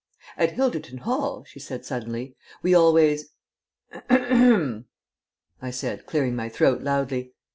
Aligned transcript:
"At 0.35 0.53
Hilderton 0.53 1.01
Hall," 1.01 1.43
she 1.43 1.59
said 1.59 1.85
suddenly, 1.85 2.35
"we 2.63 2.73
always" 2.73 3.29
"H'r'm," 4.09 4.85
I 5.61 5.69
said, 5.69 6.07
clearing 6.07 6.35
my 6.35 6.49
throat 6.49 6.81
loudly. 6.81 7.35